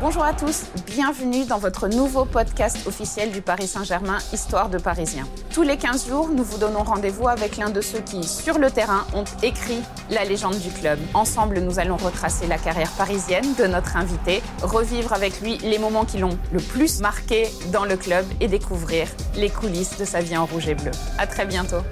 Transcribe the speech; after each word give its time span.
Bonjour 0.00 0.24
à 0.24 0.32
tous, 0.32 0.62
bienvenue 0.86 1.44
dans 1.44 1.58
votre 1.58 1.86
nouveau 1.86 2.24
podcast 2.24 2.86
officiel 2.86 3.32
du 3.32 3.42
Paris 3.42 3.66
Saint-Germain, 3.66 4.16
Histoire 4.32 4.70
de 4.70 4.78
Parisiens. 4.78 5.26
Tous 5.52 5.60
les 5.60 5.76
15 5.76 6.08
jours, 6.08 6.30
nous 6.30 6.42
vous 6.42 6.56
donnons 6.56 6.82
rendez-vous 6.82 7.28
avec 7.28 7.58
l'un 7.58 7.68
de 7.68 7.82
ceux 7.82 8.00
qui, 8.00 8.24
sur 8.24 8.58
le 8.58 8.70
terrain, 8.70 9.04
ont 9.12 9.24
écrit 9.42 9.82
la 10.08 10.24
légende 10.24 10.58
du 10.58 10.70
club. 10.70 10.98
Ensemble, 11.12 11.58
nous 11.58 11.78
allons 11.78 11.98
retracer 11.98 12.46
la 12.46 12.56
carrière 12.56 12.90
parisienne 12.92 13.54
de 13.58 13.66
notre 13.66 13.98
invité, 13.98 14.42
revivre 14.62 15.12
avec 15.12 15.38
lui 15.42 15.58
les 15.58 15.78
moments 15.78 16.06
qui 16.06 16.16
l'ont 16.16 16.38
le 16.50 16.60
plus 16.60 17.00
marqué 17.00 17.50
dans 17.70 17.84
le 17.84 17.98
club 17.98 18.24
et 18.40 18.48
découvrir 18.48 19.06
les 19.36 19.50
coulisses 19.50 19.98
de 19.98 20.06
sa 20.06 20.20
vie 20.20 20.36
en 20.38 20.46
rouge 20.46 20.66
et 20.66 20.74
bleu. 20.74 20.92
À 21.18 21.26
très 21.26 21.44
bientôt. 21.44 21.82